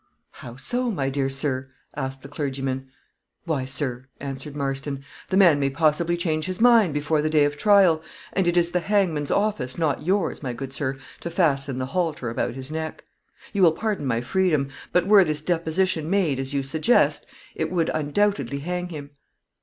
[0.31, 2.87] "How so, my dear sir?" asked the clergyman.
[3.45, 7.55] "Why, sir," answered Marston, "the man may possibly change his mind before the day of
[7.55, 8.01] trial,
[8.33, 12.31] and it is the hangman's office, not yours, my good sir, to fasten the halter
[12.31, 13.03] about his neck.
[13.53, 17.89] You will pardon my freedom; but, were this deposition made as you suggest, it would
[17.93, 19.11] undoubtedly hang him."